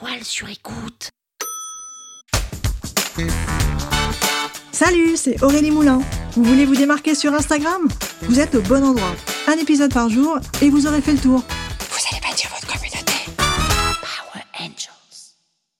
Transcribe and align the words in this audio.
La 0.00 0.08
toile 0.08 0.24
sur 0.24 0.48
écoute. 0.48 1.10
Salut, 4.70 5.16
c'est 5.16 5.42
Aurélie 5.42 5.70
Moulin. 5.70 6.00
Vous 6.32 6.44
voulez 6.44 6.66
vous 6.66 6.76
démarquer 6.76 7.14
sur 7.14 7.34
Instagram? 7.34 7.88
Vous 8.22 8.38
êtes 8.38 8.54
au 8.54 8.62
bon 8.62 8.84
endroit. 8.84 9.14
Un 9.48 9.54
épisode 9.54 9.92
par 9.92 10.08
jour 10.08 10.38
et 10.62 10.68
vous 10.68 10.86
aurez 10.86 11.00
fait 11.00 11.12
le 11.12 11.18
tour. 11.18 11.40
Vous 11.40 12.06
allez 12.12 12.20
bâtir 12.20 12.50
votre 12.50 12.66
communauté. 12.72 13.12
Power 13.36 14.44
Angels. 14.60 15.34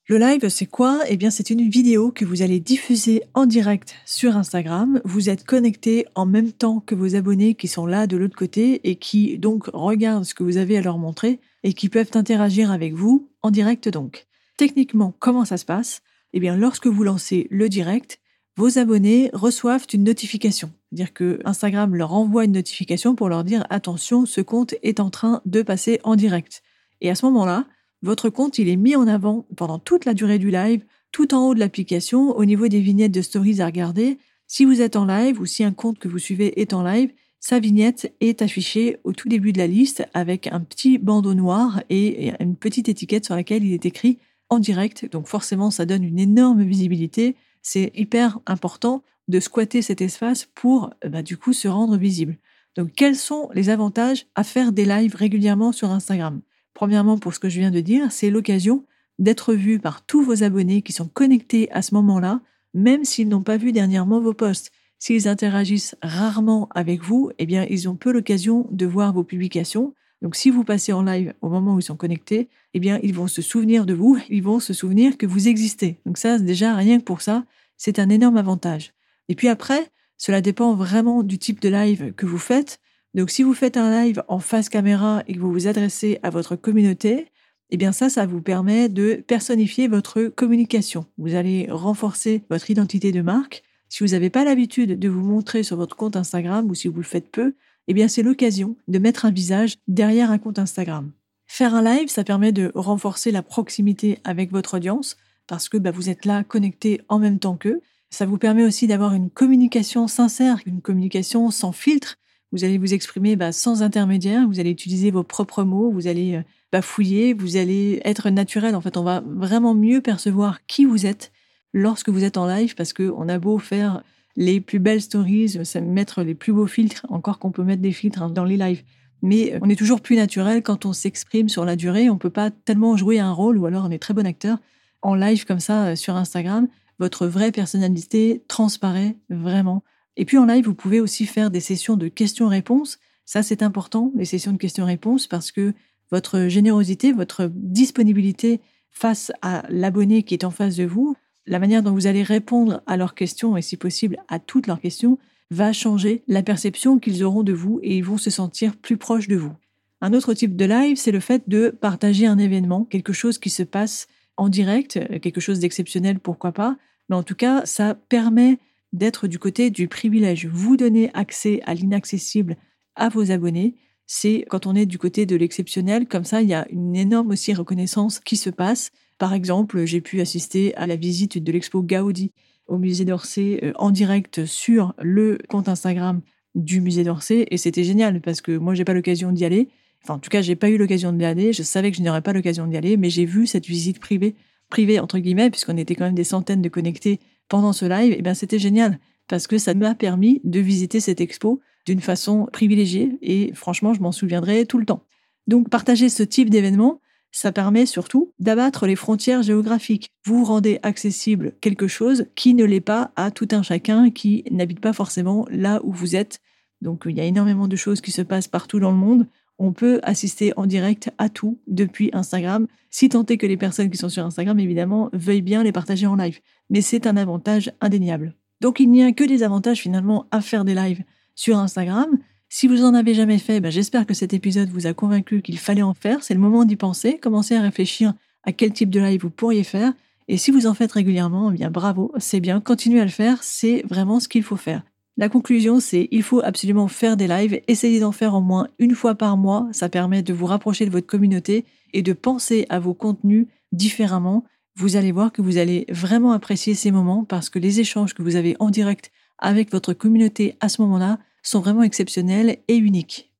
Le 0.08 0.18
live, 0.18 0.48
c'est 0.48 0.66
quoi? 0.66 1.00
Eh 1.08 1.16
bien, 1.16 1.30
c'est 1.30 1.50
une 1.50 1.68
vidéo 1.68 2.10
que 2.10 2.24
vous 2.24 2.42
allez 2.42 2.60
diffuser 2.60 3.22
en 3.34 3.46
direct 3.46 3.94
sur 4.04 4.36
Instagram. 4.36 5.00
Vous 5.04 5.28
êtes 5.28 5.44
connecté 5.44 6.06
en 6.14 6.26
même 6.26 6.52
temps 6.52 6.80
que 6.80 6.94
vos 6.94 7.14
abonnés 7.14 7.54
qui 7.54 7.68
sont 7.68 7.86
là 7.86 8.06
de 8.06 8.16
l'autre 8.16 8.36
côté 8.36 8.80
et 8.88 8.96
qui 8.96 9.38
donc 9.38 9.70
regardent 9.72 10.24
ce 10.24 10.34
que 10.34 10.42
vous 10.42 10.56
avez 10.56 10.78
à 10.78 10.82
leur 10.82 10.98
montrer 10.98 11.40
et 11.62 11.72
qui 11.72 11.88
peuvent 11.88 12.10
interagir 12.14 12.70
avec 12.70 12.94
vous 12.94 13.28
en 13.42 13.50
direct 13.50 13.88
donc. 13.88 14.26
Techniquement, 14.56 15.14
comment 15.18 15.44
ça 15.44 15.56
se 15.56 15.64
passe? 15.64 16.02
Eh 16.32 16.40
bien, 16.40 16.56
lorsque 16.56 16.86
vous 16.86 17.04
lancez 17.04 17.46
le 17.50 17.68
direct, 17.68 18.20
vos 18.56 18.78
abonnés 18.78 19.30
reçoivent 19.32 19.86
une 19.92 20.02
notification. 20.02 20.72
C'est-à-dire 20.90 21.12
que 21.12 21.40
Instagram 21.44 21.94
leur 21.94 22.12
envoie 22.12 22.44
une 22.44 22.52
notification 22.52 23.14
pour 23.14 23.28
leur 23.28 23.44
dire 23.44 23.64
attention, 23.70 24.26
ce 24.26 24.40
compte 24.40 24.74
est 24.82 25.00
en 25.00 25.10
train 25.10 25.42
de 25.46 25.62
passer 25.62 26.00
en 26.02 26.16
direct. 26.16 26.62
Et 27.00 27.08
à 27.08 27.14
ce 27.14 27.24
moment-là, 27.26 27.66
votre 28.02 28.30
compte, 28.30 28.58
il 28.58 28.68
est 28.68 28.76
mis 28.76 28.96
en 28.96 29.06
avant 29.06 29.46
pendant 29.56 29.78
toute 29.78 30.04
la 30.04 30.14
durée 30.14 30.38
du 30.38 30.50
live, 30.50 30.84
tout 31.12 31.34
en 31.34 31.46
haut 31.46 31.54
de 31.54 31.60
l'application, 31.60 32.36
au 32.36 32.44
niveau 32.44 32.68
des 32.68 32.80
vignettes 32.80 33.12
de 33.12 33.22
stories 33.22 33.60
à 33.60 33.66
regarder. 33.66 34.18
Si 34.46 34.64
vous 34.64 34.80
êtes 34.80 34.96
en 34.96 35.04
live 35.04 35.40
ou 35.40 35.46
si 35.46 35.62
un 35.62 35.72
compte 35.72 35.98
que 35.98 36.08
vous 36.08 36.18
suivez 36.18 36.60
est 36.60 36.72
en 36.72 36.82
live, 36.82 37.12
sa 37.40 37.60
vignette 37.60 38.12
est 38.20 38.42
affichée 38.42 38.98
au 39.04 39.12
tout 39.12 39.28
début 39.28 39.52
de 39.52 39.58
la 39.58 39.66
liste 39.66 40.04
avec 40.12 40.48
un 40.48 40.60
petit 40.60 40.98
bandeau 40.98 41.34
noir 41.34 41.82
et 41.88 42.32
une 42.40 42.56
petite 42.56 42.88
étiquette 42.88 43.24
sur 43.24 43.36
laquelle 43.36 43.64
il 43.64 43.72
est 43.72 43.86
écrit 43.86 44.18
en 44.48 44.58
direct. 44.58 45.10
Donc 45.10 45.28
forcément, 45.28 45.70
ça 45.70 45.86
donne 45.86 46.04
une 46.04 46.18
énorme 46.18 46.62
visibilité. 46.62 47.36
C'est 47.62 47.92
hyper 47.94 48.40
important 48.46 49.02
de 49.28 49.40
squatter 49.40 49.82
cet 49.82 50.00
espace 50.00 50.46
pour 50.54 50.90
bah, 51.06 51.22
du 51.22 51.36
coup 51.36 51.52
se 51.52 51.68
rendre 51.68 51.96
visible. 51.96 52.36
Donc 52.76 52.92
quels 52.92 53.16
sont 53.16 53.50
les 53.54 53.70
avantages 53.70 54.26
à 54.34 54.44
faire 54.44 54.72
des 54.72 54.84
lives 54.84 55.14
régulièrement 55.14 55.72
sur 55.72 55.90
Instagram? 55.90 56.40
Premièrement, 56.74 57.18
pour 57.18 57.34
ce 57.34 57.40
que 57.40 57.48
je 57.48 57.58
viens 57.58 57.70
de 57.70 57.80
dire, 57.80 58.10
c'est 58.12 58.30
l'occasion 58.30 58.84
d'être 59.18 59.54
vu 59.54 59.80
par 59.80 60.04
tous 60.06 60.22
vos 60.22 60.42
abonnés 60.44 60.82
qui 60.82 60.92
sont 60.92 61.08
connectés 61.08 61.70
à 61.72 61.82
ce 61.82 61.94
moment-là, 61.94 62.40
même 62.74 63.04
s'ils 63.04 63.28
n'ont 63.28 63.42
pas 63.42 63.56
vu 63.56 63.72
dernièrement 63.72 64.20
vos 64.20 64.34
posts. 64.34 64.70
S'ils 64.98 65.28
interagissent 65.28 65.94
rarement 66.02 66.68
avec 66.74 67.02
vous, 67.02 67.30
eh 67.38 67.46
bien, 67.46 67.66
ils 67.70 67.88
ont 67.88 67.94
peu 67.94 68.12
l'occasion 68.12 68.66
de 68.70 68.86
voir 68.86 69.12
vos 69.12 69.24
publications. 69.24 69.94
Donc, 70.22 70.34
si 70.34 70.50
vous 70.50 70.64
passez 70.64 70.92
en 70.92 71.02
live 71.02 71.34
au 71.40 71.48
moment 71.48 71.74
où 71.74 71.78
ils 71.78 71.84
sont 71.84 71.96
connectés, 71.96 72.48
eh 72.74 72.80
bien, 72.80 72.98
ils 73.02 73.14
vont 73.14 73.28
se 73.28 73.40
souvenir 73.40 73.86
de 73.86 73.94
vous, 73.94 74.18
ils 74.28 74.42
vont 74.42 74.58
se 74.58 74.72
souvenir 74.72 75.16
que 75.16 75.26
vous 75.26 75.46
existez. 75.46 76.00
Donc, 76.04 76.18
ça, 76.18 76.38
déjà, 76.38 76.74
rien 76.74 76.98
que 76.98 77.04
pour 77.04 77.20
ça, 77.20 77.44
c'est 77.76 78.00
un 78.00 78.08
énorme 78.08 78.36
avantage. 78.36 78.92
Et 79.28 79.36
puis 79.36 79.48
après, 79.48 79.88
cela 80.16 80.40
dépend 80.40 80.74
vraiment 80.74 81.22
du 81.22 81.38
type 81.38 81.60
de 81.60 81.68
live 81.68 82.12
que 82.14 82.26
vous 82.26 82.38
faites. 82.38 82.80
Donc, 83.14 83.30
si 83.30 83.44
vous 83.44 83.54
faites 83.54 83.76
un 83.76 84.02
live 84.02 84.24
en 84.26 84.40
face 84.40 84.68
caméra 84.68 85.22
et 85.28 85.34
que 85.34 85.38
vous 85.38 85.52
vous 85.52 85.68
adressez 85.68 86.18
à 86.24 86.30
votre 86.30 86.56
communauté, 86.56 87.28
eh 87.70 87.76
bien 87.76 87.92
ça, 87.92 88.08
ça 88.08 88.26
vous 88.26 88.40
permet 88.40 88.88
de 88.88 89.22
personnifier 89.26 89.86
votre 89.86 90.24
communication. 90.24 91.06
Vous 91.18 91.34
allez 91.34 91.68
renforcer 91.70 92.42
votre 92.50 92.70
identité 92.70 93.12
de 93.12 93.22
marque 93.22 93.62
si 93.88 94.04
vous 94.04 94.10
n'avez 94.10 94.30
pas 94.30 94.44
l'habitude 94.44 94.98
de 94.98 95.08
vous 95.08 95.24
montrer 95.24 95.62
sur 95.62 95.76
votre 95.76 95.96
compte 95.96 96.16
Instagram 96.16 96.68
ou 96.70 96.74
si 96.74 96.88
vous 96.88 96.98
le 96.98 97.02
faites 97.02 97.30
peu, 97.30 97.54
eh 97.88 97.94
bien 97.94 98.08
c'est 98.08 98.22
l'occasion 98.22 98.76
de 98.86 98.98
mettre 98.98 99.24
un 99.24 99.30
visage 99.30 99.76
derrière 99.88 100.30
un 100.30 100.38
compte 100.38 100.58
Instagram. 100.58 101.10
Faire 101.46 101.74
un 101.74 101.82
live, 101.82 102.08
ça 102.08 102.24
permet 102.24 102.52
de 102.52 102.70
renforcer 102.74 103.30
la 103.30 103.42
proximité 103.42 104.18
avec 104.24 104.52
votre 104.52 104.76
audience 104.76 105.16
parce 105.46 105.68
que 105.70 105.78
bah, 105.78 105.90
vous 105.90 106.10
êtes 106.10 106.26
là 106.26 106.44
connecté 106.44 107.00
en 107.08 107.18
même 107.18 107.38
temps 107.38 107.56
qu'eux. 107.56 107.80
Ça 108.10 108.26
vous 108.26 108.38
permet 108.38 108.64
aussi 108.64 108.86
d'avoir 108.86 109.14
une 109.14 109.30
communication 109.30 110.06
sincère, 110.06 110.60
une 110.66 110.82
communication 110.82 111.50
sans 111.50 111.72
filtre. 111.72 112.16
Vous 112.52 112.64
allez 112.64 112.78
vous 112.78 112.94
exprimer 112.94 113.36
bah, 113.36 113.52
sans 113.52 113.82
intermédiaire, 113.82 114.46
vous 114.46 114.60
allez 114.60 114.70
utiliser 114.70 115.10
vos 115.10 115.22
propres 115.22 115.64
mots, 115.64 115.90
vous 115.90 116.06
allez 116.06 116.36
euh, 116.36 116.42
bafouiller, 116.72 117.32
vous 117.32 117.56
allez 117.56 118.00
être 118.04 118.30
naturel. 118.30 118.74
En 118.74 118.80
fait, 118.80 118.96
on 118.96 119.02
va 119.02 119.22
vraiment 119.26 119.74
mieux 119.74 120.00
percevoir 120.00 120.64
qui 120.66 120.84
vous 120.84 121.06
êtes 121.06 121.32
lorsque 121.72 122.08
vous 122.08 122.24
êtes 122.24 122.36
en 122.36 122.46
live 122.46 122.74
parce 122.74 122.92
qu'on 122.92 123.28
a 123.28 123.38
beau 123.38 123.58
faire 123.58 124.02
les 124.36 124.60
plus 124.60 124.78
belles 124.78 125.02
stories, 125.02 125.58
mettre 125.82 126.22
les 126.22 126.34
plus 126.34 126.52
beaux 126.52 126.66
filtres, 126.66 127.06
encore 127.08 127.38
qu'on 127.38 127.50
peut 127.50 127.64
mettre 127.64 127.82
des 127.82 127.92
filtres 127.92 128.22
hein, 128.22 128.30
dans 128.30 128.44
les 128.44 128.56
lives. 128.56 128.84
Mais 129.20 129.58
on 129.62 129.68
est 129.68 129.76
toujours 129.76 130.00
plus 130.00 130.16
naturel 130.16 130.62
quand 130.62 130.86
on 130.86 130.92
s'exprime 130.92 131.48
sur 131.48 131.64
la 131.64 131.74
durée. 131.74 132.08
On 132.08 132.14
ne 132.14 132.18
peut 132.18 132.30
pas 132.30 132.50
tellement 132.50 132.96
jouer 132.96 133.18
un 133.18 133.32
rôle 133.32 133.58
ou 133.58 133.66
alors 133.66 133.84
on 133.84 133.90
est 133.90 133.98
très 133.98 134.14
bon 134.14 134.26
acteur. 134.26 134.58
En 135.02 135.14
live 135.14 135.44
comme 135.44 135.60
ça 135.60 135.88
euh, 135.88 135.96
sur 135.96 136.16
Instagram, 136.16 136.68
votre 136.98 137.26
vraie 137.26 137.52
personnalité 137.52 138.44
transparaît 138.48 139.16
vraiment. 139.28 139.82
Et 140.16 140.24
puis 140.24 140.38
en 140.38 140.46
live, 140.46 140.64
vous 140.64 140.74
pouvez 140.74 141.00
aussi 141.00 141.26
faire 141.26 141.50
des 141.50 141.60
sessions 141.60 141.96
de 141.96 142.08
questions-réponses. 142.08 142.98
Ça, 143.24 143.42
c'est 143.42 143.62
important, 143.62 144.12
les 144.16 144.24
sessions 144.24 144.52
de 144.52 144.56
questions-réponses, 144.56 145.26
parce 145.26 145.52
que 145.52 145.74
votre 146.10 146.48
générosité, 146.48 147.12
votre 147.12 147.50
disponibilité 147.54 148.60
face 148.90 149.30
à 149.42 149.64
l'abonné 149.68 150.22
qui 150.22 150.34
est 150.34 150.44
en 150.44 150.50
face 150.50 150.76
de 150.76 150.84
vous, 150.84 151.14
la 151.48 151.58
manière 151.58 151.82
dont 151.82 151.92
vous 151.92 152.06
allez 152.06 152.22
répondre 152.22 152.82
à 152.86 152.96
leurs 152.96 153.14
questions, 153.14 153.56
et 153.56 153.62
si 153.62 153.76
possible 153.76 154.18
à 154.28 154.38
toutes 154.38 154.66
leurs 154.66 154.80
questions, 154.80 155.18
va 155.50 155.72
changer 155.72 156.22
la 156.28 156.42
perception 156.42 156.98
qu'ils 156.98 157.24
auront 157.24 157.42
de 157.42 157.52
vous 157.52 157.80
et 157.82 157.96
ils 157.96 158.04
vont 158.04 158.18
se 158.18 158.30
sentir 158.30 158.76
plus 158.76 158.98
proches 158.98 159.28
de 159.28 159.36
vous. 159.36 159.54
Un 160.00 160.12
autre 160.12 160.34
type 160.34 160.56
de 160.56 160.64
live, 160.64 160.96
c'est 160.96 161.10
le 161.10 161.20
fait 161.20 161.48
de 161.48 161.70
partager 161.70 162.26
un 162.26 162.38
événement, 162.38 162.84
quelque 162.84 163.12
chose 163.12 163.38
qui 163.38 163.50
se 163.50 163.62
passe 163.62 164.06
en 164.36 164.48
direct, 164.48 165.00
quelque 165.20 165.40
chose 165.40 165.58
d'exceptionnel, 165.58 166.20
pourquoi 166.20 166.52
pas, 166.52 166.76
mais 167.08 167.16
en 167.16 167.22
tout 167.22 167.34
cas, 167.34 167.64
ça 167.64 167.94
permet 167.94 168.58
d'être 168.92 169.26
du 169.26 169.38
côté 169.38 169.70
du 169.70 169.88
privilège. 169.88 170.46
Vous 170.46 170.76
donner 170.76 171.10
accès 171.14 171.60
à 171.64 171.74
l'inaccessible 171.74 172.56
à 172.94 173.08
vos 173.08 173.30
abonnés, 173.30 173.74
c'est 174.06 174.46
quand 174.48 174.66
on 174.66 174.74
est 174.74 174.86
du 174.86 174.98
côté 174.98 175.26
de 175.26 175.36
l'exceptionnel, 175.36 176.06
comme 176.06 176.24
ça, 176.24 176.42
il 176.42 176.48
y 176.48 176.54
a 176.54 176.66
une 176.70 176.94
énorme 176.94 177.30
aussi 177.30 177.52
reconnaissance 177.52 178.20
qui 178.20 178.36
se 178.36 178.50
passe 178.50 178.92
par 179.18 179.34
exemple, 179.34 179.84
j'ai 179.84 180.00
pu 180.00 180.20
assister 180.20 180.74
à 180.76 180.86
la 180.86 180.96
visite 180.96 181.42
de 181.42 181.52
l'expo 181.52 181.82
Gaudi 181.82 182.32
au 182.66 182.78
musée 182.78 183.04
d'Orsay 183.04 183.60
euh, 183.62 183.72
en 183.76 183.90
direct 183.90 184.44
sur 184.46 184.94
le 185.00 185.38
compte 185.48 185.68
Instagram 185.68 186.20
du 186.54 186.80
musée 186.80 187.04
d'Orsay 187.04 187.46
et 187.50 187.56
c'était 187.56 187.84
génial 187.84 188.20
parce 188.20 188.40
que 188.40 188.56
moi 188.56 188.74
j'ai 188.74 188.84
pas 188.84 188.94
l'occasion 188.94 189.32
d'y 189.32 189.44
aller. 189.44 189.68
Enfin, 190.04 190.14
en 190.14 190.18
tout 190.18 190.30
cas, 190.30 190.42
j'ai 190.42 190.54
pas 190.54 190.70
eu 190.70 190.78
l'occasion 190.78 191.12
d'y 191.12 191.24
aller. 191.24 191.52
Je 191.52 191.62
savais 191.62 191.90
que 191.90 191.96
je 191.96 192.02
n'aurais 192.02 192.22
pas 192.22 192.32
l'occasion 192.32 192.66
d'y 192.66 192.76
aller, 192.76 192.96
mais 192.96 193.10
j'ai 193.10 193.24
vu 193.24 193.46
cette 193.46 193.66
visite 193.66 193.98
privée, 193.98 194.36
privée 194.70 195.00
entre 195.00 195.18
guillemets, 195.18 195.50
puisqu'on 195.50 195.76
était 195.76 195.96
quand 195.96 196.04
même 196.04 196.14
des 196.14 196.24
centaines 196.24 196.62
de 196.62 196.68
connectés 196.68 197.18
pendant 197.48 197.72
ce 197.72 197.84
live. 197.84 198.12
Et 198.12 198.22
bien, 198.22 198.34
c'était 198.34 198.60
génial 198.60 199.00
parce 199.26 199.46
que 199.46 199.58
ça 199.58 199.74
m'a 199.74 199.94
permis 199.94 200.40
de 200.44 200.60
visiter 200.60 201.00
cette 201.00 201.20
expo 201.20 201.60
d'une 201.84 202.00
façon 202.00 202.46
privilégiée 202.52 203.18
et 203.22 203.52
franchement, 203.54 203.92
je 203.92 204.00
m'en 204.00 204.12
souviendrai 204.12 204.66
tout 204.66 204.78
le 204.78 204.86
temps. 204.86 205.02
Donc, 205.46 205.68
partager 205.68 206.08
ce 206.08 206.22
type 206.22 206.50
d'événement, 206.50 207.00
ça 207.30 207.52
permet 207.52 207.86
surtout 207.86 208.32
d'abattre 208.38 208.86
les 208.86 208.96
frontières 208.96 209.42
géographiques. 209.42 210.10
Vous 210.24 210.44
rendez 210.44 210.78
accessible 210.82 211.52
quelque 211.60 211.88
chose 211.88 212.26
qui 212.34 212.54
ne 212.54 212.64
l'est 212.64 212.80
pas 212.80 213.10
à 213.16 213.30
tout 213.30 213.48
un 213.52 213.62
chacun 213.62 214.10
qui 214.10 214.44
n'habite 214.50 214.80
pas 214.80 214.92
forcément 214.92 215.46
là 215.50 215.80
où 215.84 215.92
vous 215.92 216.16
êtes. 216.16 216.40
Donc 216.80 217.02
il 217.06 217.16
y 217.16 217.20
a 217.20 217.24
énormément 217.24 217.68
de 217.68 217.76
choses 217.76 218.00
qui 218.00 218.12
se 218.12 218.22
passent 218.22 218.48
partout 218.48 218.80
dans 218.80 218.90
le 218.90 218.96
monde. 218.96 219.26
On 219.58 219.72
peut 219.72 220.00
assister 220.04 220.52
en 220.56 220.66
direct 220.66 221.10
à 221.18 221.28
tout 221.28 221.58
depuis 221.66 222.10
Instagram, 222.12 222.68
si 222.90 223.08
tant 223.08 223.26
est 223.26 223.36
que 223.36 223.46
les 223.46 223.56
personnes 223.56 223.90
qui 223.90 223.98
sont 223.98 224.08
sur 224.08 224.24
Instagram, 224.24 224.58
évidemment, 224.60 225.10
veuillent 225.12 225.42
bien 225.42 225.64
les 225.64 225.72
partager 225.72 226.06
en 226.06 226.14
live. 226.14 226.38
Mais 226.70 226.80
c'est 226.80 227.08
un 227.08 227.16
avantage 227.16 227.72
indéniable. 227.80 228.34
Donc 228.60 228.78
il 228.78 228.90
n'y 228.90 229.02
a 229.02 229.12
que 229.12 229.24
des 229.24 229.42
avantages 229.42 229.80
finalement 229.80 230.26
à 230.30 230.40
faire 230.40 230.64
des 230.64 230.74
lives 230.74 231.02
sur 231.34 231.58
Instagram. 231.58 232.18
Si 232.50 232.66
vous 232.66 232.82
en 232.82 232.94
avez 232.94 233.12
jamais 233.12 233.38
fait, 233.38 233.60
ben, 233.60 233.70
j'espère 233.70 234.06
que 234.06 234.14
cet 234.14 234.32
épisode 234.32 234.70
vous 234.70 234.86
a 234.86 234.94
convaincu 234.94 235.42
qu'il 235.42 235.58
fallait 235.58 235.82
en 235.82 235.94
faire. 235.94 236.22
C'est 236.22 236.34
le 236.34 236.40
moment 236.40 236.64
d'y 236.64 236.76
penser. 236.76 237.18
Commencez 237.18 237.54
à 237.54 237.60
réfléchir 237.60 238.14
à 238.42 238.52
quel 238.52 238.72
type 238.72 238.90
de 238.90 239.00
live 239.00 239.20
vous 239.20 239.30
pourriez 239.30 239.64
faire. 239.64 239.92
Et 240.28 240.38
si 240.38 240.50
vous 240.50 240.66
en 240.66 240.74
faites 240.74 240.92
régulièrement, 240.92 241.50
eh 241.50 241.54
bien 241.54 241.70
bravo, 241.70 242.12
c'est 242.18 242.40
bien. 242.40 242.60
Continuez 242.60 243.00
à 243.00 243.04
le 243.04 243.10
faire. 243.10 243.42
C'est 243.42 243.82
vraiment 243.86 244.18
ce 244.18 244.28
qu'il 244.28 244.42
faut 244.42 244.56
faire. 244.56 244.82
La 245.18 245.28
conclusion, 245.28 245.80
c'est 245.80 246.08
il 246.12 246.22
faut 246.22 246.40
absolument 246.44 246.86
faire 246.86 247.16
des 247.16 247.26
lives, 247.26 247.60
essayez 247.66 247.98
d'en 247.98 248.12
faire 248.12 248.34
au 248.34 248.40
moins 248.40 248.68
une 248.78 248.94
fois 248.94 249.16
par 249.16 249.36
mois, 249.36 249.66
ça 249.72 249.88
permet 249.88 250.22
de 250.22 250.32
vous 250.32 250.46
rapprocher 250.46 250.86
de 250.86 250.92
votre 250.92 251.08
communauté 251.08 251.64
et 251.92 252.02
de 252.02 252.12
penser 252.12 252.66
à 252.68 252.78
vos 252.78 252.94
contenus 252.94 253.48
différemment. 253.72 254.44
Vous 254.76 254.94
allez 254.94 255.10
voir 255.10 255.32
que 255.32 255.42
vous 255.42 255.58
allez 255.58 255.86
vraiment 255.88 256.30
apprécier 256.30 256.74
ces 256.74 256.92
moments 256.92 257.24
parce 257.24 257.50
que 257.50 257.58
les 257.58 257.80
échanges 257.80 258.14
que 258.14 258.22
vous 258.22 258.36
avez 258.36 258.54
en 258.60 258.70
direct 258.70 259.10
avec 259.38 259.72
votre 259.72 259.92
communauté 259.92 260.54
à 260.60 260.68
ce 260.68 260.80
moment-là 260.82 261.18
sont 261.48 261.60
vraiment 261.60 261.82
exceptionnels 261.82 262.58
et 262.68 262.76
uniques. 262.76 263.32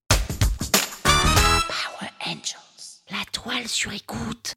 Power 1.04 2.10
Angels, 2.24 3.02
la 3.10 3.22
toile 3.32 3.68
sur 3.68 3.92
écoute. 3.92 4.54